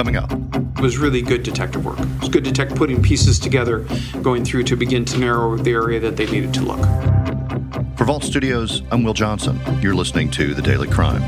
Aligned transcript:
Coming 0.00 0.16
up. 0.16 0.32
It 0.32 0.80
was 0.80 0.96
really 0.96 1.20
good 1.20 1.42
detective 1.42 1.84
work. 1.84 1.98
It 1.98 2.20
was 2.20 2.28
good 2.30 2.44
detective 2.44 2.78
putting 2.78 3.02
pieces 3.02 3.38
together, 3.38 3.86
going 4.22 4.44
through 4.44 4.62
to 4.64 4.76
begin 4.76 5.04
to 5.04 5.18
narrow 5.18 5.56
the 5.56 5.72
area 5.72 6.00
that 6.00 6.16
they 6.16 6.24
needed 6.24 6.54
to 6.54 6.62
look. 6.62 6.80
For 7.98 8.04
Vault 8.04 8.24
Studios, 8.24 8.82
I'm 8.90 9.02
Will 9.02 9.12
Johnson. 9.12 9.60
You're 9.82 9.94
listening 9.94 10.30
to 10.30 10.54
The 10.54 10.62
Daily 10.62 10.88
Crime. 10.88 11.22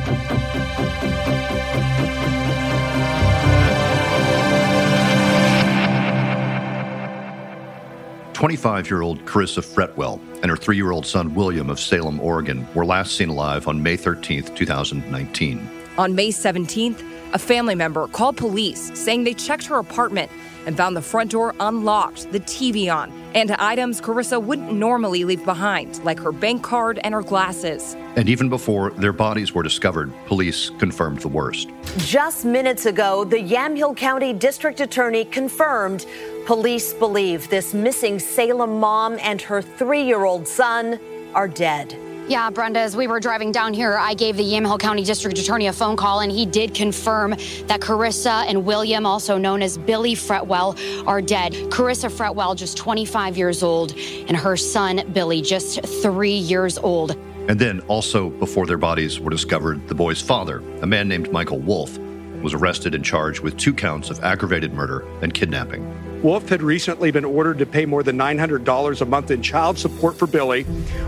Twenty-five-year-old 8.43 9.25
Carissa 9.25 9.63
Fretwell 9.63 10.19
and 10.43 10.51
her 10.51 10.57
three-year-old 10.57 11.07
son 11.07 11.33
William 11.33 11.71
of 11.71 11.79
Salem, 11.79 12.19
Oregon, 12.19 12.67
were 12.75 12.85
last 12.85 13.17
seen 13.17 13.29
alive 13.29 13.69
on 13.69 13.81
May 13.81 13.97
13, 13.97 14.43
2019. 14.57 15.71
On 15.97 16.13
May 16.13 16.31
17th, 16.31 17.05
a 17.35 17.39
family 17.39 17.77
member 17.77 18.09
called 18.09 18.37
police 18.37 18.91
saying 18.99 19.23
they 19.23 19.33
checked 19.33 19.67
her 19.67 19.79
apartment 19.79 20.29
and 20.67 20.77
found 20.77 20.97
the 20.97 21.03
front 21.03 21.31
door 21.31 21.55
unlocked, 21.61 22.33
the 22.33 22.41
TV 22.41 22.93
on, 22.93 23.13
and 23.35 23.53
items 23.53 24.01
Carissa 24.01 24.43
wouldn't 24.43 24.73
normally 24.73 25.25
leave 25.25 25.45
behind, 25.45 26.03
like 26.05 26.19
her 26.19 26.33
bank 26.33 26.63
card 26.63 26.99
and 27.05 27.15
her 27.15 27.23
glasses. 27.23 27.95
And 28.17 28.29
even 28.29 28.49
before 28.49 28.91
their 28.91 29.13
bodies 29.13 29.55
were 29.55 29.63
discovered, 29.63 30.13
police 30.27 30.71
confirmed 30.79 31.21
the 31.21 31.29
worst. 31.29 31.71
Just 31.99 32.45
minutes 32.45 32.87
ago, 32.87 33.25
the 33.25 33.39
Yamhill 33.39 33.97
County 33.97 34.33
District 34.33 34.81
Attorney 34.81 35.25
confirmed 35.25 36.07
police 36.47 36.93
believe 36.93 37.49
this 37.49 37.73
missing 37.73 38.19
Salem 38.19 38.81
mom 38.81 39.19
and 39.21 39.41
her 39.43 39.63
three 39.63 40.03
year 40.03 40.25
old 40.25 40.47
son 40.47 40.99
are 41.35 41.49
dead. 41.49 41.97
Yeah, 42.29 42.51
Brenda, 42.51 42.79
as 42.79 42.97
we 42.97 43.09
were 43.09 43.19
driving 43.19 43.51
down 43.51 43.75
here, 43.75 43.99
I 43.99 44.15
gave 44.15 44.37
the 44.37 44.45
Yamhill 44.45 44.79
County 44.79 45.03
District 45.03 45.37
Attorney 45.37 45.67
a 45.67 45.73
phone 45.73 45.97
call, 45.97 46.21
and 46.21 46.31
he 46.31 46.47
did 46.47 46.73
confirm 46.73 47.31
that 47.67 47.81
Carissa 47.81 48.47
and 48.47 48.65
William, 48.65 49.05
also 49.05 49.37
known 49.37 49.61
as 49.61 49.77
Billy 49.77 50.15
Fretwell, 50.15 50.79
are 51.07 51.21
dead. 51.21 51.53
Carissa 51.53 52.11
Fretwell, 52.11 52.57
just 52.57 52.77
25 52.77 53.37
years 53.37 53.63
old, 53.65 53.93
and 54.29 54.37
her 54.37 54.57
son, 54.57 55.11
Billy, 55.13 55.43
just 55.43 55.85
three 56.01 56.37
years 56.37 56.79
old. 56.79 57.17
And 57.49 57.59
then, 57.59 57.81
also 57.89 58.31
before 58.31 58.67
their 58.67 58.79
bodies 58.79 59.19
were 59.19 59.31
discovered, 59.31 59.89
the 59.89 59.95
boy's 59.95 60.23
father, 60.23 60.59
a 60.81 60.87
man 60.87 61.09
named 61.09 61.33
Michael 61.33 61.59
Wolfe, 61.59 61.99
was 62.41 62.55
arrested 62.55 62.95
and 62.95 63.05
charged 63.05 63.41
with 63.41 63.57
two 63.57 63.75
counts 63.75 64.11
of 64.11 64.23
aggravated 64.23 64.73
murder 64.73 65.05
and 65.23 65.35
kidnapping. 65.35 66.12
Wolfe 66.23 66.49
had 66.49 66.63
recently 66.63 67.11
been 67.11 67.25
ordered 67.25 67.59
to 67.59 67.67
pay 67.67 67.85
more 67.85 68.05
than 68.05 68.17
$900 68.17 69.01
a 69.01 69.05
month 69.05 69.33
in 69.33 69.43
child 69.43 69.77
support 69.77 70.17
for 70.17 70.29
Billy. 70.29 70.65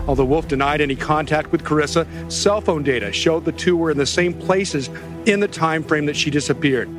Although 0.07 0.25
Wolfe 0.25 0.49
denied 0.49 0.81
any 0.81 0.95
contact 0.95 1.53
with 1.53 1.63
Carissa, 1.63 2.05
cell 2.29 2.59
phone 2.59 2.83
data 2.83 3.13
showed 3.13 3.45
the 3.45 3.53
two 3.53 3.77
were 3.77 3.91
in 3.91 3.97
the 3.97 4.05
same 4.05 4.33
places 4.33 4.89
in 5.25 5.39
the 5.39 5.47
time 5.47 5.83
frame 5.83 6.05
that 6.07 6.17
she 6.17 6.29
disappeared. 6.29 6.89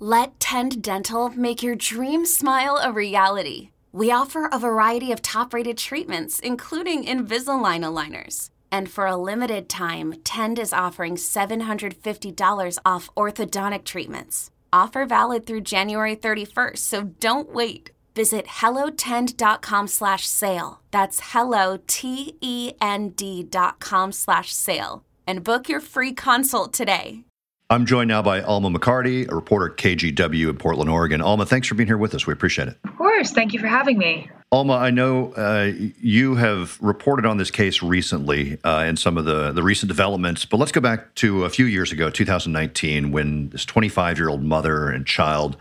Let 0.00 0.38
Tend 0.40 0.82
Dental 0.82 1.30
make 1.30 1.62
your 1.62 1.76
dream 1.76 2.26
smile 2.26 2.80
a 2.82 2.92
reality. 2.92 3.70
We 3.92 4.10
offer 4.10 4.48
a 4.50 4.58
variety 4.58 5.12
of 5.12 5.22
top 5.22 5.54
rated 5.54 5.78
treatments, 5.78 6.40
including 6.40 7.04
Invisalign 7.04 7.84
aligners. 7.84 8.50
And 8.72 8.90
for 8.90 9.06
a 9.06 9.16
limited 9.16 9.68
time, 9.68 10.14
Tend 10.24 10.58
is 10.58 10.72
offering 10.72 11.14
$750 11.14 12.78
off 12.84 13.08
orthodontic 13.16 13.84
treatments. 13.84 14.50
Offer 14.74 15.06
valid 15.06 15.46
through 15.46 15.60
January 15.60 16.16
31st, 16.16 16.78
so 16.78 17.04
don't 17.20 17.54
wait. 17.54 17.92
Visit 18.16 18.46
hellotend.com 18.46 19.86
slash 19.86 20.26
sale. 20.26 20.80
That's 20.90 21.20
hello, 21.32 21.78
T-E-N-D 21.86 23.44
dot 23.44 23.78
com 23.78 24.10
slash 24.10 24.52
sale. 24.52 25.04
And 25.28 25.44
book 25.44 25.68
your 25.68 25.80
free 25.80 26.12
consult 26.12 26.72
today. 26.72 27.22
I'm 27.70 27.86
joined 27.86 28.08
now 28.08 28.20
by 28.20 28.42
Alma 28.42 28.68
McCarty, 28.70 29.30
a 29.30 29.34
reporter 29.34 29.72
at 29.72 29.78
KGW 29.78 30.50
in 30.50 30.58
Portland, 30.58 30.90
Oregon. 30.90 31.22
Alma, 31.22 31.46
thanks 31.46 31.68
for 31.68 31.76
being 31.76 31.86
here 31.86 31.96
with 31.96 32.14
us. 32.14 32.26
We 32.26 32.32
appreciate 32.32 32.68
it. 32.68 32.76
Of 32.84 32.96
course. 32.96 33.30
Thank 33.30 33.52
you 33.52 33.60
for 33.60 33.68
having 33.68 33.96
me. 33.96 34.28
Alma, 34.54 34.74
I 34.74 34.90
know 34.90 35.32
uh, 35.32 35.72
you 36.00 36.36
have 36.36 36.80
reported 36.80 37.26
on 37.26 37.38
this 37.38 37.50
case 37.50 37.82
recently 37.82 38.56
uh, 38.62 38.84
and 38.86 38.96
some 38.96 39.18
of 39.18 39.24
the, 39.24 39.50
the 39.50 39.64
recent 39.64 39.88
developments, 39.88 40.44
but 40.44 40.58
let's 40.58 40.70
go 40.70 40.80
back 40.80 41.12
to 41.16 41.44
a 41.44 41.50
few 41.50 41.64
years 41.64 41.90
ago, 41.90 42.08
2019, 42.08 43.10
when 43.10 43.48
this 43.48 43.64
25 43.64 44.16
year 44.16 44.28
old 44.28 44.44
mother 44.44 44.90
and 44.90 45.08
child 45.08 45.56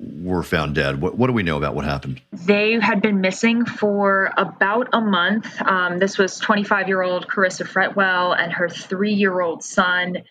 were 0.00 0.42
found 0.42 0.74
dead. 0.74 1.00
What, 1.00 1.16
what, 1.16 1.28
do 1.28 1.34
we 1.34 1.44
know 1.44 1.56
about 1.56 1.76
what 1.76 1.84
happened? 1.84 2.20
They 2.32 2.80
had 2.80 3.00
been 3.00 3.20
missing 3.20 3.64
for 3.64 4.32
about 4.36 4.88
a 4.92 5.00
month. 5.00 5.62
Um, 5.62 6.00
this 6.00 6.18
was 6.18 6.40
25 6.40 6.88
year 6.88 7.00
old 7.00 7.28
Carissa 7.28 7.64
Fretwell 7.64 8.36
and 8.36 8.52
her 8.54 8.68
three 8.68 9.14
year 9.14 9.40
old 9.40 9.62
son, 9.62 10.24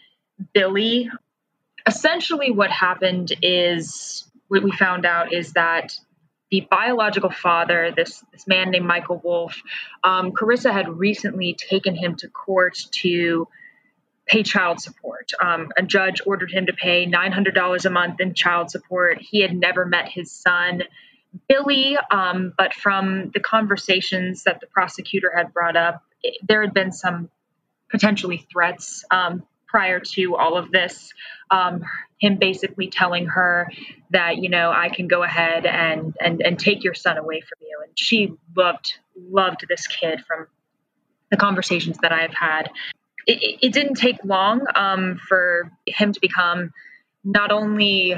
Billy. 0.54 1.10
Essentially, 1.88 2.52
what 2.52 2.72
happened 2.72 3.32
is 3.42 4.26
what 4.50 4.64
we 4.64 4.72
found 4.72 5.06
out 5.06 5.32
is 5.32 5.54
that 5.54 5.98
the 6.54 6.62
biological 6.70 7.32
father, 7.32 7.92
this, 7.96 8.24
this 8.32 8.46
man 8.46 8.70
named 8.70 8.86
Michael 8.86 9.20
Wolfe, 9.24 9.64
um, 10.04 10.34
Carissa 10.34 10.72
had 10.72 10.88
recently 10.88 11.56
taken 11.56 11.96
him 11.96 12.16
to 12.18 12.28
court 12.28 12.78
to 13.02 13.48
pay 14.28 14.44
child 14.44 14.80
support. 14.80 15.32
Um, 15.42 15.70
a 15.76 15.82
judge 15.82 16.22
ordered 16.28 16.52
him 16.52 16.68
to 16.68 16.74
pay 16.74 17.08
$900 17.08 17.86
a 17.86 17.90
month 17.90 18.20
in 18.20 18.36
child 18.36 18.70
support. 18.70 19.20
He 19.20 19.42
had 19.42 19.58
never 19.58 19.84
met 19.84 20.08
his 20.08 20.32
son, 20.32 20.84
Billy, 21.50 21.98
um, 22.12 22.54
but 22.56 22.76
from 22.76 23.32
the 23.34 23.40
conversations 23.40 24.44
that 24.44 24.60
the 24.62 24.68
prosecutor 24.68 25.34
had 25.36 25.54
brought 25.54 25.76
up, 25.76 26.04
it, 26.22 26.38
there 26.48 26.62
had 26.62 26.76
been 26.76 26.92
some 26.92 27.32
potentially 27.90 28.46
threats 28.54 29.04
um, 29.10 29.42
prior 29.74 30.00
to 30.00 30.36
all 30.36 30.56
of 30.56 30.72
this. 30.72 31.12
Um, 31.50 31.84
him 32.20 32.38
basically 32.38 32.88
telling 32.88 33.26
her 33.26 33.70
that 34.12 34.38
you 34.38 34.50
know 34.50 34.72
I 34.72 34.90
can 34.90 35.08
go 35.08 35.24
ahead 35.24 35.66
and 35.66 36.16
and 36.22 36.42
and 36.42 36.58
take 36.58 36.84
your 36.84 36.94
son 36.94 37.18
away 37.18 37.42
from 37.42 37.58
you, 37.62 37.80
and 37.84 37.92
she 38.00 38.34
loved 38.56 38.94
loved 39.18 39.66
this 39.68 39.88
kid 39.88 40.24
from 40.26 40.48
the 41.32 41.38
conversations 41.38 41.98
that 42.02 42.14
I've 42.14 42.34
had. 42.34 42.70
It, 43.26 43.60
it 43.62 43.74
didn't 43.74 43.96
take 43.96 44.24
long 44.24 44.62
um, 44.76 45.20
for 45.28 45.72
him 45.88 46.14
to 46.14 46.20
become 46.20 46.72
not 47.24 47.52
only 47.52 48.16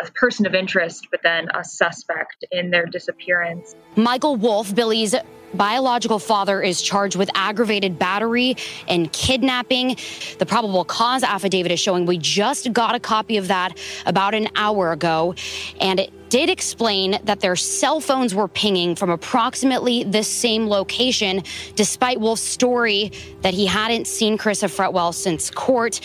a 0.00 0.10
person 0.12 0.46
of 0.46 0.54
interest, 0.54 1.08
but 1.10 1.20
then 1.22 1.48
a 1.54 1.64
suspect 1.64 2.44
in 2.52 2.70
their 2.70 2.86
disappearance. 2.86 3.74
Michael 3.96 4.36
Wolfe, 4.36 4.74
Billy's 4.74 5.14
biological 5.54 6.18
father 6.18 6.62
is 6.62 6.82
charged 6.82 7.16
with 7.16 7.30
aggravated 7.34 7.98
battery 7.98 8.56
and 8.86 9.12
kidnapping. 9.12 9.96
The 10.38 10.46
probable 10.46 10.84
cause 10.84 11.22
affidavit 11.22 11.72
is 11.72 11.80
showing 11.80 12.06
we 12.06 12.18
just 12.18 12.72
got 12.72 12.94
a 12.94 13.00
copy 13.00 13.38
of 13.38 13.48
that 13.48 13.78
about 14.06 14.34
an 14.34 14.48
hour 14.56 14.92
ago, 14.92 15.34
and 15.80 16.00
it 16.00 16.12
did 16.28 16.50
explain 16.50 17.18
that 17.24 17.40
their 17.40 17.56
cell 17.56 18.00
phones 18.00 18.34
were 18.34 18.48
pinging 18.48 18.94
from 18.94 19.10
approximately 19.10 20.04
the 20.04 20.22
same 20.22 20.68
location, 20.68 21.42
despite 21.74 22.20
Wolfe's 22.20 22.42
story 22.42 23.12
that 23.42 23.54
he 23.54 23.66
hadn't 23.66 24.06
seen 24.06 24.38
Carissa 24.38 24.68
Fretwell 24.68 25.14
since 25.14 25.50
court. 25.50 26.00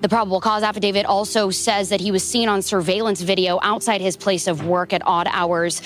The 0.00 0.08
probable 0.08 0.40
cause 0.40 0.62
affidavit 0.62 1.06
also 1.06 1.50
says 1.50 1.88
that 1.88 2.00
he 2.00 2.10
was 2.10 2.22
seen 2.22 2.48
on 2.48 2.62
surveillance 2.62 3.22
video 3.22 3.58
outside 3.62 4.00
his 4.00 4.16
place 4.16 4.46
of 4.46 4.66
work 4.66 4.92
at 4.92 5.02
odd 5.06 5.28
hours, 5.30 5.80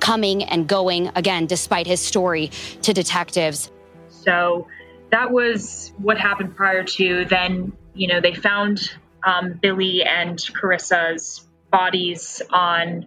coming 0.00 0.44
and 0.44 0.68
going, 0.68 1.10
again, 1.16 1.46
despite 1.46 1.86
his 1.86 2.00
story 2.00 2.50
to 2.82 2.92
detectives. 2.92 3.70
So 4.08 4.68
that 5.10 5.30
was 5.30 5.92
what 5.98 6.18
happened 6.18 6.56
prior 6.56 6.84
to. 6.84 7.24
Then, 7.24 7.72
you 7.94 8.06
know, 8.06 8.20
they 8.20 8.34
found 8.34 8.90
um, 9.26 9.58
Billy 9.60 10.02
and 10.02 10.38
Carissa's 10.38 11.44
bodies 11.70 12.40
on 12.50 13.06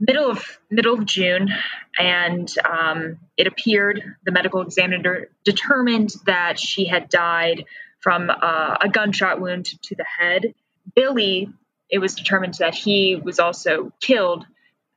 middle 0.00 0.30
of 0.30 0.58
middle 0.70 0.94
of 0.94 1.06
June, 1.06 1.50
and 1.98 2.52
um, 2.68 3.18
it 3.36 3.46
appeared 3.46 4.02
the 4.24 4.32
medical 4.32 4.60
examiner 4.60 5.28
determined 5.44 6.12
that 6.26 6.58
she 6.58 6.86
had 6.86 7.08
died 7.08 7.64
from 8.00 8.30
uh, 8.30 8.76
a 8.80 8.88
gunshot 8.88 9.40
wound 9.40 9.66
to 9.82 9.94
the 9.94 10.04
head. 10.18 10.54
Billy, 10.94 11.48
it 11.90 11.98
was 11.98 12.14
determined 12.14 12.54
that 12.54 12.74
he 12.74 13.16
was 13.16 13.38
also 13.38 13.92
killed. 14.00 14.46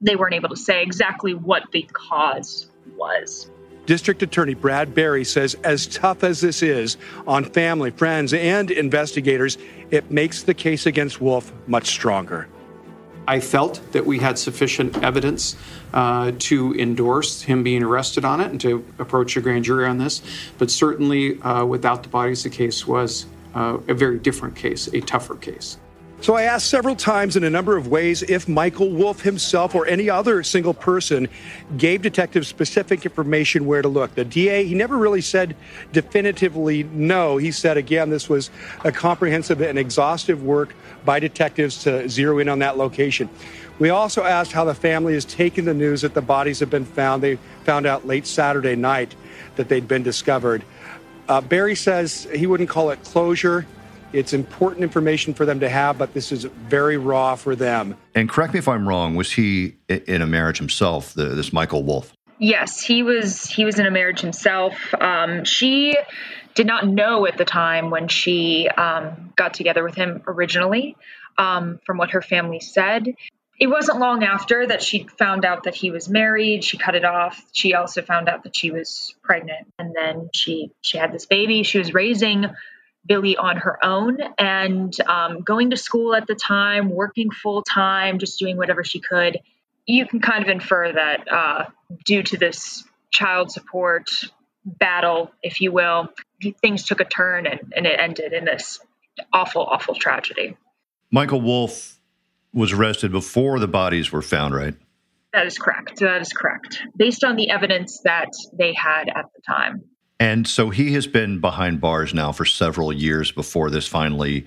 They 0.01 0.15
weren't 0.15 0.35
able 0.35 0.49
to 0.49 0.55
say 0.55 0.81
exactly 0.81 1.33
what 1.33 1.63
the 1.71 1.87
cause 1.91 2.67
was. 2.95 3.49
District 3.85 4.21
Attorney 4.21 4.53
Brad 4.53 4.93
Berry 4.93 5.23
says 5.23 5.55
as 5.63 5.87
tough 5.87 6.23
as 6.23 6.39
this 6.39 6.61
is 6.61 6.97
on 7.25 7.43
family, 7.43 7.91
friends, 7.91 8.33
and 8.33 8.69
investigators, 8.69 9.57
it 9.89 10.11
makes 10.11 10.43
the 10.43 10.53
case 10.53 10.85
against 10.85 11.19
Wolfe 11.19 11.51
much 11.67 11.87
stronger. 11.87 12.47
I 13.31 13.39
felt 13.39 13.79
that 13.93 14.05
we 14.05 14.19
had 14.19 14.37
sufficient 14.37 15.01
evidence 15.01 15.55
uh, 15.93 16.33
to 16.37 16.75
endorse 16.75 17.41
him 17.41 17.63
being 17.63 17.81
arrested 17.81 18.25
on 18.25 18.41
it 18.41 18.51
and 18.51 18.59
to 18.59 18.85
approach 18.99 19.37
a 19.37 19.41
grand 19.41 19.63
jury 19.63 19.85
on 19.85 19.97
this. 19.99 20.21
But 20.57 20.69
certainly, 20.69 21.41
uh, 21.41 21.63
without 21.63 22.03
the 22.03 22.09
bodies, 22.09 22.43
the 22.43 22.49
case 22.49 22.85
was 22.85 23.25
uh, 23.55 23.77
a 23.87 23.93
very 23.93 24.19
different 24.19 24.57
case, 24.57 24.87
a 24.87 24.99
tougher 24.99 25.35
case. 25.35 25.77
So 26.21 26.35
I 26.35 26.43
asked 26.43 26.69
several 26.69 26.95
times 26.95 27.35
in 27.35 27.43
a 27.43 27.49
number 27.49 27.75
of 27.75 27.87
ways 27.87 28.21
if 28.21 28.47
Michael 28.47 28.91
Wolfe 28.91 29.21
himself 29.21 29.73
or 29.73 29.87
any 29.87 30.07
other 30.07 30.43
single 30.43 30.75
person 30.75 31.27
gave 31.77 32.03
detectives 32.03 32.47
specific 32.47 33.03
information 33.05 33.65
where 33.65 33.81
to 33.81 33.87
look. 33.87 34.13
The 34.13 34.23
DA, 34.23 34.63
he 34.63 34.75
never 34.75 34.99
really 34.99 35.21
said 35.21 35.55
definitively 35.93 36.83
no. 36.83 37.37
He 37.37 37.51
said, 37.51 37.75
again, 37.75 38.11
this 38.11 38.29
was 38.29 38.51
a 38.85 38.91
comprehensive 38.91 39.61
and 39.61 39.79
exhaustive 39.79 40.43
work 40.43 40.75
by 41.03 41.19
detectives 41.19 41.81
to 41.85 42.07
zero 42.07 42.37
in 42.37 42.49
on 42.49 42.59
that 42.59 42.77
location. 42.77 43.27
We 43.79 43.89
also 43.89 44.23
asked 44.23 44.51
how 44.51 44.63
the 44.63 44.75
family 44.75 45.15
has 45.15 45.25
taken 45.25 45.65
the 45.65 45.73
news 45.73 46.01
that 46.01 46.13
the 46.13 46.21
bodies 46.21 46.59
have 46.59 46.69
been 46.69 46.85
found. 46.85 47.23
They 47.23 47.39
found 47.63 47.87
out 47.87 48.05
late 48.05 48.27
Saturday 48.27 48.75
night 48.75 49.15
that 49.55 49.69
they'd 49.69 49.87
been 49.87 50.03
discovered. 50.03 50.63
Uh, 51.27 51.41
Berry 51.41 51.73
says 51.73 52.27
he 52.35 52.45
wouldn't 52.45 52.69
call 52.69 52.91
it 52.91 53.03
closure. 53.03 53.65
It's 54.13 54.33
important 54.33 54.83
information 54.83 55.33
for 55.33 55.45
them 55.45 55.59
to 55.61 55.69
have, 55.69 55.97
but 55.97 56.13
this 56.13 56.31
is 56.31 56.43
very 56.43 56.97
raw 56.97 57.35
for 57.35 57.55
them. 57.55 57.95
And 58.13 58.29
correct 58.29 58.53
me 58.53 58.59
if 58.59 58.67
I'm 58.67 58.87
wrong, 58.87 59.15
was 59.15 59.31
he 59.31 59.75
in 59.87 60.21
a 60.21 60.27
marriage 60.27 60.57
himself, 60.57 61.13
the, 61.13 61.25
this 61.25 61.53
Michael 61.53 61.83
Wolfe? 61.83 62.13
Yes, 62.39 62.81
he 62.81 63.03
was 63.03 63.45
he 63.45 63.65
was 63.65 63.77
in 63.77 63.85
a 63.85 63.91
marriage 63.91 64.19
himself. 64.19 64.73
Um, 64.99 65.45
she 65.45 65.95
did 66.55 66.65
not 66.65 66.87
know 66.87 67.27
at 67.27 67.37
the 67.37 67.45
time 67.45 67.91
when 67.91 68.07
she 68.07 68.67
um, 68.67 69.31
got 69.35 69.53
together 69.53 69.83
with 69.83 69.93
him 69.93 70.23
originally, 70.27 70.97
um, 71.37 71.79
from 71.85 71.97
what 71.97 72.11
her 72.11 72.21
family 72.21 72.59
said. 72.59 73.13
It 73.59 73.67
wasn't 73.67 73.99
long 73.99 74.23
after 74.23 74.65
that 74.65 74.81
she 74.81 75.05
found 75.19 75.45
out 75.45 75.65
that 75.65 75.75
he 75.75 75.91
was 75.91 76.09
married. 76.09 76.63
She 76.63 76.77
cut 76.77 76.95
it 76.95 77.05
off. 77.05 77.39
She 77.51 77.75
also 77.75 78.01
found 78.01 78.27
out 78.27 78.43
that 78.43 78.55
she 78.55 78.71
was 78.71 79.13
pregnant, 79.21 79.71
and 79.77 79.95
then 79.95 80.31
she 80.33 80.71
she 80.81 80.97
had 80.97 81.13
this 81.13 81.27
baby. 81.27 81.61
She 81.61 81.77
was 81.77 81.93
raising 81.93 82.47
Billy 83.05 83.35
on 83.35 83.57
her 83.57 83.83
own 83.83 84.19
and 84.37 84.95
um, 85.01 85.41
going 85.41 85.71
to 85.71 85.77
school 85.77 86.13
at 86.15 86.27
the 86.27 86.35
time, 86.35 86.89
working 86.89 87.31
full 87.31 87.63
time, 87.63 88.19
just 88.19 88.39
doing 88.39 88.57
whatever 88.57 88.83
she 88.83 88.99
could. 88.99 89.39
You 89.85 90.05
can 90.05 90.19
kind 90.19 90.43
of 90.43 90.49
infer 90.49 90.91
that 90.91 91.31
uh, 91.31 91.65
due 92.05 92.23
to 92.23 92.37
this 92.37 92.83
child 93.09 93.51
support 93.51 94.09
battle, 94.63 95.31
if 95.41 95.61
you 95.61 95.71
will, 95.71 96.09
things 96.61 96.85
took 96.85 96.99
a 96.99 97.05
turn 97.05 97.47
and, 97.47 97.73
and 97.75 97.85
it 97.85 97.99
ended 97.99 98.33
in 98.33 98.45
this 98.45 98.79
awful, 99.33 99.63
awful 99.63 99.95
tragedy. 99.95 100.55
Michael 101.11 101.41
Wolfe 101.41 101.99
was 102.53 102.71
arrested 102.71 103.11
before 103.11 103.59
the 103.59 103.67
bodies 103.67 104.11
were 104.11 104.21
found, 104.21 104.53
right? 104.53 104.75
That 105.33 105.47
is 105.47 105.57
correct. 105.57 105.99
That 105.99 106.21
is 106.21 106.33
correct. 106.33 106.81
Based 106.95 107.23
on 107.23 107.35
the 107.35 107.49
evidence 107.49 108.01
that 108.03 108.29
they 108.57 108.73
had 108.73 109.07
at 109.07 109.25
the 109.35 109.41
time. 109.41 109.83
And 110.21 110.47
so 110.47 110.69
he 110.69 110.93
has 110.93 111.07
been 111.07 111.39
behind 111.39 111.81
bars 111.81 112.13
now 112.13 112.31
for 112.31 112.45
several 112.45 112.93
years 112.93 113.31
before 113.31 113.71
this 113.71 113.87
finally 113.87 114.45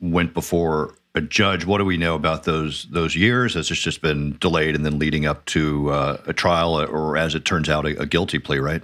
went 0.00 0.32
before 0.32 0.94
a 1.14 1.20
judge. 1.20 1.66
What 1.66 1.76
do 1.76 1.84
we 1.84 1.98
know 1.98 2.14
about 2.14 2.44
those 2.44 2.84
those 2.84 3.14
years? 3.14 3.52
Has 3.52 3.68
this 3.68 3.78
just 3.78 4.00
been 4.00 4.38
delayed 4.40 4.74
and 4.74 4.82
then 4.82 4.98
leading 4.98 5.26
up 5.26 5.44
to 5.46 5.90
uh, 5.90 6.22
a 6.26 6.32
trial, 6.32 6.80
or 6.80 7.18
as 7.18 7.34
it 7.34 7.44
turns 7.44 7.68
out, 7.68 7.84
a, 7.84 8.00
a, 8.00 8.06
guilty 8.06 8.38
plea? 8.38 8.60
Right. 8.60 8.82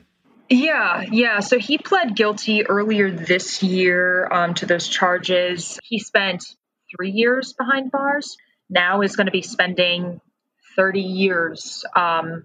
Yeah, 0.50 1.06
yeah. 1.10 1.40
So 1.40 1.58
he 1.58 1.78
pled 1.78 2.14
guilty 2.14 2.66
earlier 2.66 3.10
this 3.10 3.62
year 3.62 4.28
um, 4.30 4.52
to 4.56 4.66
those 4.66 4.88
charges. 4.88 5.78
He 5.82 6.00
spent 6.00 6.44
three 6.94 7.12
years 7.12 7.54
behind 7.54 7.90
bars. 7.90 8.36
Now 8.68 9.00
is 9.00 9.16
going 9.16 9.28
to 9.28 9.32
be 9.32 9.40
spending 9.40 10.20
thirty 10.76 11.00
years 11.00 11.82
um, 11.96 12.44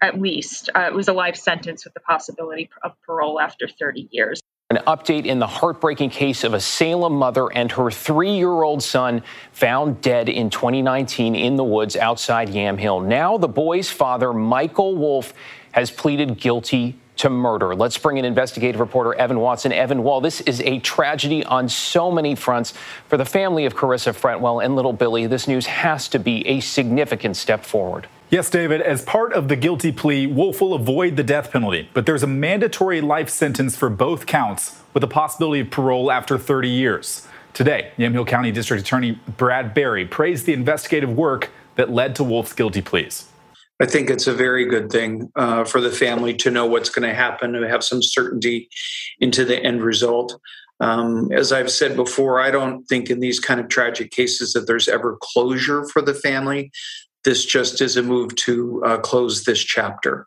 at 0.00 0.20
least. 0.20 0.70
Uh, 0.74 0.86
it 0.88 0.94
was 0.94 1.08
a 1.08 1.12
life 1.12 1.36
sentence 1.36 1.84
with 1.84 1.94
the 1.94 2.00
possibility 2.00 2.70
of 2.82 2.92
parole 3.02 3.40
after 3.40 3.68
30 3.68 4.08
years. 4.10 4.40
An 4.68 4.78
update 4.88 5.26
in 5.26 5.38
the 5.38 5.46
heartbreaking 5.46 6.10
case 6.10 6.42
of 6.42 6.52
a 6.52 6.58
Salem 6.58 7.14
mother 7.14 7.46
and 7.52 7.70
her 7.70 7.88
three 7.88 8.34
year 8.36 8.50
old 8.64 8.82
son 8.82 9.22
found 9.52 10.00
dead 10.00 10.28
in 10.28 10.50
2019 10.50 11.36
in 11.36 11.54
the 11.54 11.62
woods 11.62 11.94
outside 11.94 12.48
Yamhill. 12.48 13.06
Now, 13.06 13.38
the 13.38 13.48
boy's 13.48 13.90
father, 13.90 14.32
Michael 14.32 14.96
Wolfe, 14.96 15.34
has 15.70 15.92
pleaded 15.92 16.40
guilty 16.40 16.98
to 17.18 17.30
murder. 17.30 17.74
Let's 17.74 17.96
bring 17.96 18.16
in 18.16 18.24
investigative 18.24 18.80
reporter 18.80 19.14
Evan 19.14 19.38
Watson. 19.38 19.72
Evan, 19.72 20.02
while 20.02 20.20
this 20.20 20.40
is 20.42 20.60
a 20.62 20.80
tragedy 20.80 21.44
on 21.44 21.68
so 21.68 22.10
many 22.10 22.34
fronts 22.34 22.74
for 23.06 23.16
the 23.16 23.24
family 23.24 23.66
of 23.66 23.74
Carissa 23.76 24.12
Fretwell 24.12 24.64
and 24.64 24.74
little 24.74 24.92
Billy, 24.92 25.26
this 25.26 25.46
news 25.46 25.66
has 25.66 26.08
to 26.08 26.18
be 26.18 26.46
a 26.46 26.60
significant 26.60 27.36
step 27.36 27.64
forward. 27.64 28.08
Yes, 28.36 28.50
David, 28.50 28.82
as 28.82 29.00
part 29.00 29.32
of 29.32 29.48
the 29.48 29.56
guilty 29.56 29.90
plea, 29.90 30.26
Wolfe 30.26 30.60
will 30.60 30.74
avoid 30.74 31.16
the 31.16 31.22
death 31.22 31.50
penalty, 31.50 31.88
but 31.94 32.04
there's 32.04 32.22
a 32.22 32.26
mandatory 32.26 33.00
life 33.00 33.30
sentence 33.30 33.78
for 33.78 33.88
both 33.88 34.26
counts 34.26 34.78
with 34.92 35.02
a 35.02 35.06
possibility 35.06 35.62
of 35.62 35.70
parole 35.70 36.12
after 36.12 36.36
30 36.36 36.68
years. 36.68 37.26
Today, 37.54 37.92
Yamhill 37.96 38.26
County 38.26 38.52
District 38.52 38.82
Attorney 38.82 39.18
Brad 39.38 39.72
Berry 39.72 40.04
praised 40.04 40.44
the 40.44 40.52
investigative 40.52 41.16
work 41.16 41.48
that 41.76 41.90
led 41.90 42.14
to 42.16 42.24
Wolfe's 42.24 42.52
guilty 42.52 42.82
pleas. 42.82 43.26
I 43.80 43.86
think 43.86 44.10
it's 44.10 44.26
a 44.26 44.34
very 44.34 44.66
good 44.66 44.90
thing 44.92 45.32
uh, 45.34 45.64
for 45.64 45.80
the 45.80 45.90
family 45.90 46.34
to 46.34 46.50
know 46.50 46.66
what's 46.66 46.90
going 46.90 47.08
to 47.08 47.14
happen, 47.14 47.54
to 47.54 47.66
have 47.66 47.82
some 47.82 48.02
certainty 48.02 48.68
into 49.18 49.46
the 49.46 49.56
end 49.58 49.82
result. 49.82 50.38
Um, 50.78 51.32
as 51.32 51.52
I've 51.52 51.70
said 51.70 51.96
before, 51.96 52.38
I 52.38 52.50
don't 52.50 52.84
think 52.84 53.08
in 53.08 53.20
these 53.20 53.40
kind 53.40 53.60
of 53.60 53.68
tragic 53.68 54.10
cases 54.10 54.52
that 54.52 54.66
there's 54.66 54.88
ever 54.88 55.16
closure 55.22 55.86
for 55.88 56.02
the 56.02 56.12
family 56.12 56.70
this 57.26 57.44
just 57.44 57.82
is 57.82 57.96
a 57.96 58.02
move 58.02 58.34
to 58.36 58.82
uh, 58.84 58.98
close 58.98 59.44
this 59.44 59.62
chapter. 59.62 60.26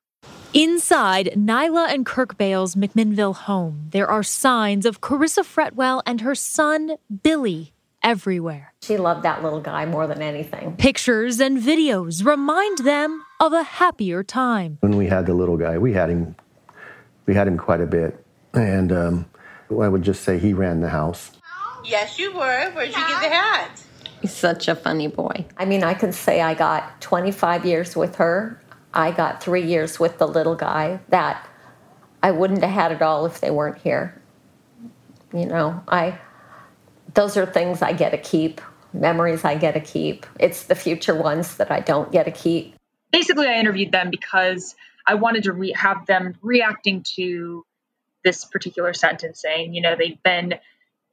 Inside 0.54 1.31
Nyla 1.34 1.88
and 1.94 2.06
Kirk 2.06 2.38
Bale's 2.38 2.75
McMinnville 2.75 3.36
home, 3.36 3.88
there 3.92 4.07
are 4.07 4.22
signs 4.22 4.86
of 4.86 5.00
Carissa 5.00 5.46
Fretwell 5.46 6.01
and 6.06 6.22
her 6.22 6.36
son, 6.36 6.98
Billy, 7.24 7.72
everywhere. 8.04 8.74
She 8.81 8.98
loved 8.98 9.24
that 9.24 9.42
little 9.44 9.62
guy 9.62 9.86
more 9.86 10.07
than 10.07 10.22
anything. 10.22 10.75
Pictures 10.75 11.40
and 11.40 11.57
videos 11.57 12.25
remind 12.25 12.80
them 12.80 13.24
of 13.40 13.54
a 13.54 13.63
happier 13.63 14.22
time. 14.22 14.78
When 14.81 14.98
we 14.98 15.07
had 15.07 15.25
the 15.25 15.34
little 15.34 15.57
guy, 15.57 15.78
we 15.78 15.94
had 15.94 16.10
him, 16.10 16.36
we 17.25 17.34
had 17.34 17.48
him 17.48 17.57
quite 17.57 17.80
a 17.80 17.88
bit, 17.88 18.25
and 18.54 18.92
um, 18.92 19.25
I 19.69 19.88
would 19.88 20.01
just 20.01 20.24
say 20.24 20.38
he 20.38 20.54
ran 20.54 20.81
the 20.81 20.90
house. 20.90 21.31
Yes, 21.86 22.20
you 22.20 22.34
were. 22.34 22.72
Where'd 22.72 22.89
you 22.89 22.94
get 22.94 23.22
the 23.22 23.29
hat? 23.29 23.84
He's 24.22 24.34
such 24.34 24.68
a 24.68 24.76
funny 24.76 25.08
boy. 25.08 25.46
I 25.58 25.66
mean, 25.66 25.84
I 25.84 25.94
can 25.94 26.12
say 26.12 26.42
I 26.42 26.54
got 26.54 27.02
25 27.02 27.66
years 27.66 27.96
with 27.96 28.16
her. 28.18 28.62
I 28.94 29.12
got 29.12 29.42
three 29.42 29.64
years 29.64 30.00
with 30.00 30.18
the 30.18 30.28
little 30.28 30.56
guy 30.56 31.00
that 31.10 31.48
I 32.22 32.32
wouldn't 32.32 32.62
have 32.62 32.72
had 32.72 32.92
it 32.92 33.02
all 33.02 33.26
if 33.26 33.40
they 33.40 33.52
weren't 33.52 33.78
here. 33.78 34.20
You 35.34 35.46
know, 35.46 35.84
I 35.88 36.20
those 37.14 37.38
are 37.38 37.46
things 37.46 37.82
I 37.82 37.94
get 37.94 38.12
to 38.12 38.18
keep, 38.18 38.62
memories 38.94 39.44
I 39.44 39.56
get 39.56 39.74
to 39.74 39.80
keep. 39.80 40.26
It's 40.40 40.64
the 40.64 40.76
future 40.76 41.16
ones 41.16 41.58
that 41.58 41.72
I 41.72 41.80
don't 41.80 42.12
get 42.12 42.24
to 42.26 42.32
keep. 42.32 42.76
Basically, 43.12 43.48
I 43.48 43.56
interviewed 43.60 43.92
them 43.92 44.10
because 44.10 44.76
I 45.08 45.16
wanted 45.16 45.44
to 45.44 45.54
re- 45.54 45.74
have 45.76 46.06
them 46.06 46.36
reacting 46.42 47.04
to 47.16 47.66
this 48.24 48.46
particular 48.46 48.94
sentencing. 48.94 49.74
You 49.74 49.82
know, 49.82 49.96
they've 49.96 50.22
been 50.24 50.56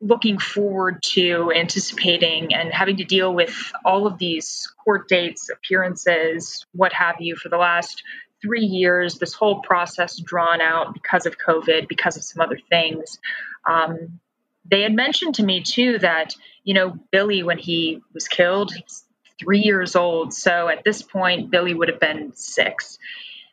looking 0.01 0.39
forward 0.39 1.03
to 1.03 1.53
anticipating 1.55 2.55
and 2.55 2.73
having 2.73 2.97
to 2.99 3.05
deal 3.05 3.33
with 3.33 3.73
all 3.85 4.07
of 4.07 4.19
these 4.19 4.71
court 4.85 5.09
dates, 5.09 5.49
appearances, 5.49 6.67
what 6.73 6.93
have 6.93 7.17
you, 7.21 7.35
for 7.35 7.49
the 7.49 7.57
last 7.57 8.03
three 8.43 8.65
years, 8.65 9.19
this 9.19 9.33
whole 9.33 9.61
process 9.61 10.19
drawn 10.19 10.61
out 10.61 10.93
because 10.93 11.27
of 11.27 11.37
COVID, 11.39 11.89
because 11.89 12.17
of 12.17 12.25
some 12.25 12.43
other 12.43 12.59
things. 12.69 13.19
Um, 13.67 14.21
they 14.69 14.83
had 14.83 14.95
mentioned 14.95 15.37
to 15.37 15.45
me 15.45 15.63
too 15.63 15.99
that, 16.01 16.35
you 16.65 16.75
know, 16.75 16.99
Billy, 17.11 17.43
when 17.43 17.59
he 17.59 18.03
was 18.13 18.29
killed, 18.29 18.73
he 18.75 18.83
was 18.83 19.05
three 19.39 19.61
years 19.61 19.97
old. 19.97 20.35
So 20.35 20.69
at 20.69 20.85
this 20.85 21.03
point, 21.03 21.51
Billy 21.51 21.73
would 21.73 21.89
have 21.89 22.01
been 22.01 22.33
six. 22.35 22.99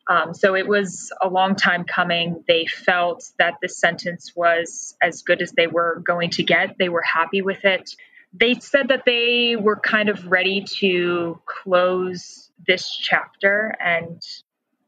Um, 0.08 0.34
so 0.34 0.56
it 0.56 0.68
was 0.68 1.12
a 1.22 1.30
long 1.30 1.56
time 1.56 1.86
coming. 1.86 2.44
They 2.48 2.66
felt 2.66 3.24
that 3.40 3.56
the 3.62 3.70
sentence 3.70 4.34
was 4.36 4.96
as 5.02 5.22
good 5.22 5.42
as 5.42 5.52
they 5.52 5.68
were 5.68 6.02
going 6.06 6.32
to 6.32 6.44
get. 6.44 6.78
They 6.78 6.90
were 6.90 7.04
happy 7.04 7.42
with 7.42 7.64
it. 7.64 7.96
They 8.34 8.56
said 8.56 8.90
that 8.90 9.04
they 9.06 9.56
were 9.56 9.78
kind 9.78 10.10
of 10.10 10.28
ready 10.28 10.66
to 10.80 11.40
close 11.46 12.50
this 12.68 12.90
chapter 12.90 13.76
and 13.80 14.22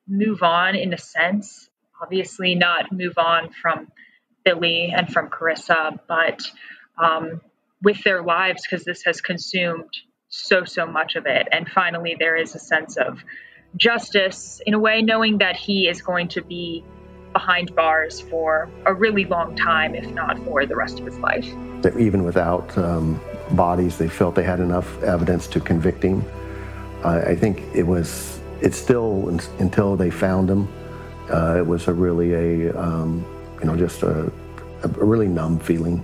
move 0.07 0.43
on 0.43 0.75
in 0.75 0.93
a 0.93 0.97
sense. 0.97 1.69
Obviously, 2.01 2.55
not 2.55 2.91
move 2.91 3.17
on 3.17 3.51
from 3.51 3.91
Billy 4.43 4.93
and 4.95 5.11
from 5.11 5.29
Carissa, 5.29 5.97
but 6.07 6.41
um, 7.01 7.41
with 7.81 8.03
their 8.03 8.21
lives 8.21 8.63
because 8.63 8.83
this 8.83 9.03
has 9.05 9.21
consumed 9.21 9.91
so, 10.27 10.65
so 10.65 10.85
much 10.85 11.15
of 11.15 11.25
it. 11.25 11.47
And 11.51 11.69
finally, 11.69 12.15
there 12.19 12.35
is 12.35 12.55
a 12.55 12.59
sense 12.59 12.97
of 12.97 13.23
justice 13.77 14.61
in 14.65 14.73
a 14.73 14.79
way, 14.79 15.01
knowing 15.01 15.37
that 15.39 15.55
he 15.55 15.87
is 15.87 16.01
going 16.01 16.27
to 16.29 16.41
be 16.41 16.83
behind 17.33 17.75
bars 17.75 18.21
for 18.21 18.69
a 18.85 18.93
really 18.93 19.25
long 19.25 19.55
time, 19.55 19.93
if 19.93 20.09
not 20.11 20.39
for 20.45 20.65
the 20.65 20.75
rest 20.75 20.99
of 20.99 21.05
his 21.05 21.17
life. 21.19 21.45
Even 21.97 22.23
without 22.23 22.77
um, 22.77 23.19
bodies, 23.51 23.97
they 23.97 24.07
felt 24.07 24.35
they 24.35 24.43
had 24.43 24.59
enough 24.59 25.03
evidence 25.03 25.45
to 25.47 25.59
convict 25.59 26.03
him. 26.03 26.23
I 27.03 27.35
think 27.35 27.61
it 27.75 27.83
was, 27.83 28.39
it's 28.61 28.77
still 28.77 29.29
until 29.59 29.95
they 29.95 30.09
found 30.09 30.49
him, 30.49 30.67
uh, 31.31 31.57
it 31.57 31.67
was 31.67 31.87
a 31.87 31.93
really 31.93 32.33
a, 32.33 32.75
um, 32.79 33.25
you 33.59 33.65
know, 33.65 33.75
just 33.75 34.01
a, 34.01 34.31
a 34.83 34.87
really 34.87 35.27
numb 35.27 35.59
feeling. 35.59 36.03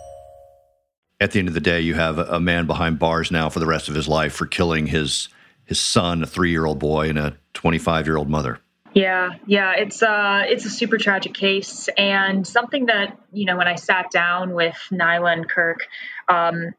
at 1.21 1.31
the 1.31 1.39
end 1.39 1.47
of 1.47 1.53
the 1.53 1.61
day, 1.61 1.81
you 1.81 1.93
have 1.93 2.17
a 2.17 2.39
man 2.39 2.65
behind 2.65 2.97
bars 2.97 3.29
now 3.29 3.47
for 3.47 3.59
the 3.59 3.67
rest 3.67 3.87
of 3.87 3.95
his 3.95 4.07
life 4.07 4.33
for 4.33 4.47
killing 4.47 4.87
his 4.87 5.29
his 5.65 5.79
son, 5.79 6.23
a 6.23 6.25
three 6.25 6.49
year 6.49 6.65
old 6.65 6.79
boy, 6.79 7.09
and 7.09 7.19
a 7.19 7.37
twenty 7.53 7.77
five 7.77 8.07
year 8.07 8.17
old 8.17 8.27
mother. 8.27 8.59
Yeah, 8.93 9.35
yeah, 9.45 9.73
it's 9.77 10.01
uh 10.01 10.43
it's 10.47 10.65
a 10.65 10.69
super 10.69 10.97
tragic 10.97 11.35
case 11.35 11.87
and 11.95 12.45
something 12.45 12.87
that 12.87 13.17
you 13.31 13.45
know 13.45 13.55
when 13.55 13.67
I 13.67 13.75
sat 13.75 14.09
down 14.09 14.55
with 14.55 14.75
Nyla 14.91 15.31
and 15.31 15.47
Kirk, 15.47 15.87
um, 16.27 16.73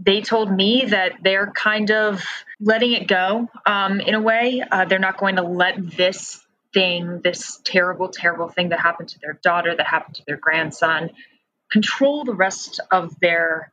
they 0.00 0.22
told 0.22 0.52
me 0.52 0.86
that 0.86 1.12
they're 1.22 1.52
kind 1.52 1.92
of 1.92 2.24
letting 2.60 2.92
it 2.92 3.06
go 3.06 3.48
um, 3.64 4.00
in 4.00 4.14
a 4.14 4.20
way. 4.20 4.60
Uh, 4.70 4.86
they're 4.86 4.98
not 4.98 5.18
going 5.18 5.36
to 5.36 5.42
let 5.42 5.96
this 5.96 6.44
thing, 6.74 7.20
this 7.22 7.60
terrible, 7.64 8.08
terrible 8.08 8.48
thing 8.48 8.70
that 8.70 8.80
happened 8.80 9.10
to 9.10 9.18
their 9.20 9.34
daughter, 9.34 9.74
that 9.76 9.86
happened 9.86 10.16
to 10.16 10.22
their 10.26 10.36
grandson, 10.36 11.10
control 11.72 12.24
the 12.24 12.34
rest 12.34 12.80
of 12.90 13.18
their 13.20 13.72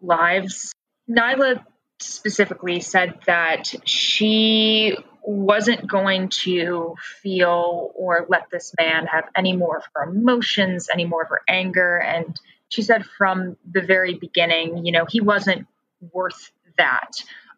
lives. 0.00 0.72
Nyla 1.10 1.64
specifically 1.98 2.80
said 2.80 3.14
that 3.26 3.74
she 3.84 4.96
wasn't 5.22 5.86
going 5.86 6.28
to 6.28 6.94
feel 7.22 7.90
or 7.94 8.26
let 8.28 8.50
this 8.50 8.74
man 8.78 9.06
have 9.06 9.24
any 9.36 9.56
more 9.56 9.78
of 9.78 9.84
her 9.94 10.04
emotions, 10.04 10.88
any 10.92 11.04
more 11.04 11.22
of 11.22 11.28
her 11.28 11.42
anger. 11.48 11.98
And 11.98 12.38
she 12.68 12.82
said 12.82 13.04
from 13.04 13.56
the 13.70 13.80
very 13.80 14.14
beginning, 14.14 14.84
you 14.84 14.92
know, 14.92 15.06
he 15.08 15.20
wasn't 15.20 15.66
worth 16.12 16.52
that. 16.76 17.12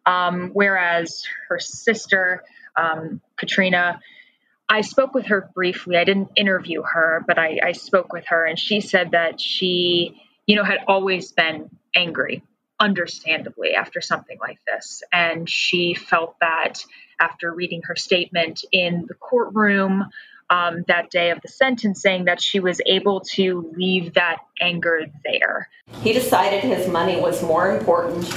Um, 0.05 0.51
whereas 0.53 1.23
her 1.49 1.59
sister, 1.59 2.43
um, 2.77 3.21
Katrina, 3.35 3.99
I 4.69 4.81
spoke 4.81 5.13
with 5.13 5.27
her 5.27 5.49
briefly. 5.53 5.97
I 5.97 6.03
didn't 6.03 6.29
interview 6.35 6.81
her, 6.83 7.23
but 7.25 7.39
I, 7.39 7.59
I 7.63 7.71
spoke 7.71 8.11
with 8.11 8.25
her, 8.27 8.45
and 8.45 8.59
she 8.59 8.81
said 8.81 9.11
that 9.11 9.39
she, 9.39 10.21
you 10.45 10.55
know, 10.55 10.63
had 10.63 10.79
always 10.87 11.31
been 11.31 11.69
angry, 11.95 12.43
understandably, 12.79 13.75
after 13.75 14.01
something 14.01 14.37
like 14.39 14.59
this. 14.67 15.03
And 15.11 15.49
she 15.49 15.93
felt 15.93 16.35
that 16.41 16.83
after 17.19 17.53
reading 17.53 17.81
her 17.85 17.95
statement 17.95 18.65
in 18.71 19.05
the 19.07 19.13
courtroom 19.13 20.05
um, 20.49 20.83
that 20.87 21.09
day 21.11 21.31
of 21.31 21.41
the 21.41 21.47
sentencing, 21.47 22.25
that 22.25 22.41
she 22.41 22.59
was 22.59 22.81
able 22.85 23.21
to 23.21 23.71
leave 23.75 24.13
that 24.15 24.39
anger 24.59 25.05
there. 25.23 25.69
He 26.01 26.13
decided 26.13 26.63
his 26.63 26.87
money 26.87 27.19
was 27.19 27.41
more 27.41 27.75
important 27.75 28.33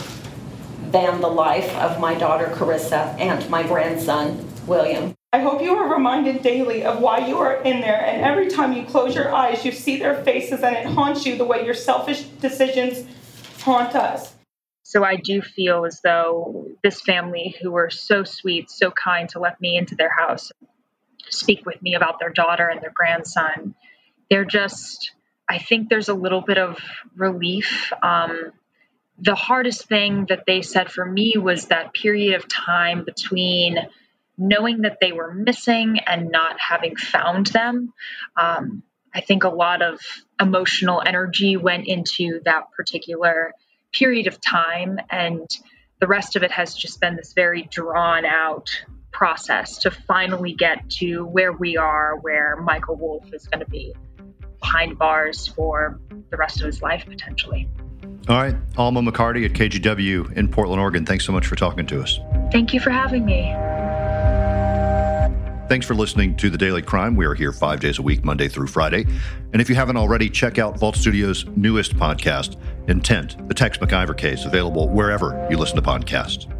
than 0.90 1.20
the 1.20 1.28
life 1.28 1.72
of 1.76 2.00
my 2.00 2.14
daughter 2.14 2.46
Carissa 2.46 3.18
and 3.18 3.48
my 3.50 3.62
grandson 3.64 4.48
William. 4.66 5.14
I 5.32 5.38
hope 5.38 5.62
you 5.62 5.76
are 5.76 5.92
reminded 5.92 6.42
daily 6.42 6.82
of 6.82 6.98
why 7.00 7.28
you 7.28 7.38
are 7.38 7.62
in 7.62 7.80
there, 7.80 8.04
and 8.04 8.24
every 8.24 8.48
time 8.48 8.72
you 8.72 8.84
close 8.84 9.14
your 9.14 9.32
eyes, 9.32 9.64
you 9.64 9.70
see 9.70 9.96
their 9.96 10.24
faces, 10.24 10.62
and 10.62 10.74
it 10.76 10.86
haunts 10.86 11.24
you 11.24 11.36
the 11.36 11.44
way 11.44 11.64
your 11.64 11.74
selfish 11.74 12.22
decisions 12.22 13.06
haunt 13.60 13.94
us. 13.94 14.34
So 14.82 15.04
I 15.04 15.14
do 15.14 15.40
feel 15.40 15.84
as 15.84 16.00
though 16.02 16.66
this 16.82 17.00
family, 17.00 17.54
who 17.62 17.70
were 17.70 17.90
so 17.90 18.24
sweet, 18.24 18.70
so 18.70 18.90
kind 18.90 19.28
to 19.28 19.38
let 19.38 19.60
me 19.60 19.76
into 19.76 19.94
their 19.94 20.10
house, 20.10 20.50
speak 21.28 21.64
with 21.64 21.80
me 21.80 21.94
about 21.94 22.18
their 22.18 22.30
daughter 22.30 22.66
and 22.66 22.80
their 22.80 22.92
grandson, 22.92 23.76
they're 24.30 24.44
just, 24.44 25.12
I 25.48 25.58
think 25.58 25.88
there's 25.88 26.08
a 26.08 26.14
little 26.14 26.40
bit 26.40 26.58
of 26.58 26.80
relief. 27.14 27.92
Um, 28.02 28.50
the 29.20 29.36
hardest 29.36 29.86
thing 29.86 30.26
that 30.28 30.42
they 30.44 30.62
said 30.62 30.90
for 30.90 31.04
me 31.04 31.34
was 31.36 31.66
that 31.66 31.94
period 31.94 32.34
of 32.34 32.48
time 32.48 33.04
between 33.04 33.78
knowing 34.40 34.80
that 34.80 34.96
they 35.00 35.12
were 35.12 35.32
missing 35.32 35.98
and 36.06 36.30
not 36.30 36.58
having 36.58 36.96
found 36.96 37.46
them. 37.48 37.92
Um, 38.36 38.82
I 39.14 39.20
think 39.20 39.44
a 39.44 39.50
lot 39.50 39.82
of 39.82 40.00
emotional 40.40 41.02
energy 41.04 41.56
went 41.56 41.86
into 41.86 42.40
that 42.44 42.72
particular 42.72 43.52
period 43.92 44.26
of 44.26 44.40
time, 44.40 44.98
and 45.10 45.46
the 46.00 46.06
rest 46.06 46.36
of 46.36 46.42
it 46.42 46.50
has 46.52 46.74
just 46.74 47.00
been 47.00 47.16
this 47.16 47.34
very 47.34 47.62
drawn 47.70 48.24
out 48.24 48.70
process 49.12 49.78
to 49.78 49.90
finally 49.90 50.54
get 50.54 50.88
to 50.88 51.24
where 51.24 51.52
we 51.52 51.76
are, 51.76 52.16
where 52.16 52.56
Michael 52.56 52.96
Wolfe 52.96 53.34
is 53.34 53.46
going 53.46 53.60
to 53.60 53.70
be 53.70 53.94
behind 54.60 54.98
bars 54.98 55.48
for 55.48 56.00
the 56.30 56.36
rest 56.36 56.60
of 56.60 56.66
his 56.66 56.80
life 56.80 57.04
potentially. 57.06 57.68
All 58.28 58.36
right, 58.36 58.54
Alma 58.76 59.02
McCarty 59.02 59.44
at 59.44 59.52
KGW 59.52 60.36
in 60.36 60.48
Portland, 60.48 60.80
Oregon. 60.80 61.04
Thanks 61.04 61.26
so 61.26 61.32
much 61.32 61.46
for 61.46 61.56
talking 61.56 61.86
to 61.86 62.00
us. 62.00 62.20
Thank 62.52 62.72
you 62.72 62.80
for 62.80 62.90
having 62.90 63.24
me. 63.24 63.52
Thanks 65.70 65.86
for 65.86 65.94
listening 65.94 66.36
to 66.38 66.50
The 66.50 66.58
Daily 66.58 66.82
Crime. 66.82 67.14
We 67.14 67.24
are 67.26 67.34
here 67.34 67.52
five 67.52 67.78
days 67.78 68.00
a 68.00 68.02
week, 68.02 68.24
Monday 68.24 68.48
through 68.48 68.66
Friday. 68.66 69.06
And 69.52 69.62
if 69.62 69.68
you 69.68 69.76
haven't 69.76 69.96
already, 69.96 70.28
check 70.28 70.58
out 70.58 70.76
Vault 70.80 70.96
Studios' 70.96 71.46
newest 71.54 71.96
podcast, 71.96 72.56
Intent, 72.88 73.46
the 73.46 73.54
Tex 73.54 73.78
McIver 73.78 74.18
case, 74.18 74.46
available 74.46 74.88
wherever 74.88 75.46
you 75.48 75.56
listen 75.56 75.76
to 75.76 75.82
podcasts. 75.82 76.52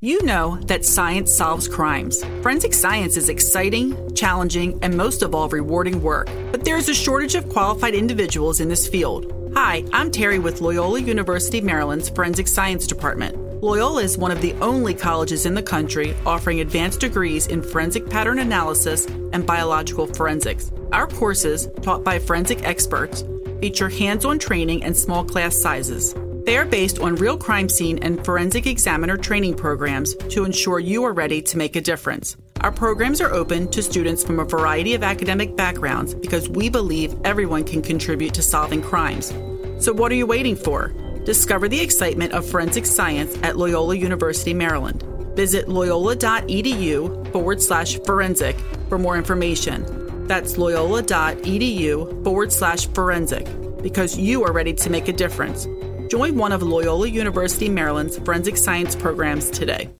You 0.00 0.24
know 0.24 0.56
that 0.62 0.86
science 0.86 1.30
solves 1.30 1.68
crimes. 1.68 2.24
Forensic 2.40 2.72
science 2.72 3.18
is 3.18 3.28
exciting, 3.28 4.14
challenging, 4.14 4.82
and 4.82 4.96
most 4.96 5.22
of 5.22 5.34
all, 5.34 5.50
rewarding 5.50 6.02
work. 6.02 6.30
But 6.52 6.64
there 6.64 6.78
is 6.78 6.88
a 6.88 6.94
shortage 6.94 7.34
of 7.34 7.50
qualified 7.50 7.94
individuals 7.94 8.60
in 8.60 8.70
this 8.70 8.88
field. 8.88 9.30
Hi, 9.54 9.84
I'm 9.92 10.10
Terry 10.10 10.38
with 10.38 10.62
Loyola 10.62 11.00
University 11.00 11.60
Maryland's 11.60 12.08
Forensic 12.08 12.48
Science 12.48 12.86
Department. 12.86 13.43
Loyola 13.64 14.02
is 14.02 14.18
one 14.18 14.30
of 14.30 14.42
the 14.42 14.52
only 14.60 14.92
colleges 14.92 15.46
in 15.46 15.54
the 15.54 15.62
country 15.62 16.14
offering 16.26 16.60
advanced 16.60 17.00
degrees 17.00 17.46
in 17.46 17.62
forensic 17.62 18.10
pattern 18.10 18.40
analysis 18.40 19.06
and 19.32 19.46
biological 19.46 20.06
forensics. 20.06 20.70
Our 20.92 21.06
courses, 21.06 21.70
taught 21.80 22.04
by 22.04 22.18
forensic 22.18 22.62
experts, 22.68 23.24
feature 23.62 23.88
hands 23.88 24.26
on 24.26 24.38
training 24.38 24.84
and 24.84 24.94
small 24.94 25.24
class 25.24 25.56
sizes. 25.56 26.14
They 26.44 26.58
are 26.58 26.66
based 26.66 26.98
on 26.98 27.16
real 27.16 27.38
crime 27.38 27.70
scene 27.70 27.98
and 28.02 28.22
forensic 28.22 28.66
examiner 28.66 29.16
training 29.16 29.54
programs 29.54 30.14
to 30.14 30.44
ensure 30.44 30.78
you 30.78 31.02
are 31.04 31.14
ready 31.14 31.40
to 31.40 31.56
make 31.56 31.74
a 31.74 31.80
difference. 31.80 32.36
Our 32.60 32.70
programs 32.70 33.22
are 33.22 33.32
open 33.32 33.70
to 33.70 33.82
students 33.82 34.22
from 34.22 34.40
a 34.40 34.44
variety 34.44 34.92
of 34.92 35.02
academic 35.02 35.56
backgrounds 35.56 36.12
because 36.12 36.50
we 36.50 36.68
believe 36.68 37.16
everyone 37.24 37.64
can 37.64 37.80
contribute 37.80 38.34
to 38.34 38.42
solving 38.42 38.82
crimes. 38.82 39.32
So, 39.78 39.94
what 39.94 40.12
are 40.12 40.16
you 40.16 40.26
waiting 40.26 40.54
for? 40.54 40.92
Discover 41.24 41.68
the 41.68 41.80
excitement 41.80 42.32
of 42.34 42.46
forensic 42.46 42.84
science 42.84 43.34
at 43.42 43.56
Loyola 43.56 43.96
University, 43.96 44.52
Maryland. 44.52 45.02
Visit 45.34 45.68
loyola.edu 45.68 47.32
forward 47.32 47.62
slash 47.62 47.98
forensic 48.00 48.56
for 48.88 48.98
more 48.98 49.16
information. 49.16 50.26
That's 50.26 50.58
loyola.edu 50.58 52.24
forward 52.24 52.52
slash 52.52 52.86
forensic 52.88 53.48
because 53.82 54.18
you 54.18 54.44
are 54.44 54.52
ready 54.52 54.74
to 54.74 54.90
make 54.90 55.08
a 55.08 55.12
difference. 55.12 55.66
Join 56.10 56.36
one 56.36 56.52
of 56.52 56.62
Loyola 56.62 57.08
University 57.08 57.68
Maryland's 57.68 58.18
forensic 58.18 58.56
science 58.58 58.94
programs 58.94 59.50
today. 59.50 59.90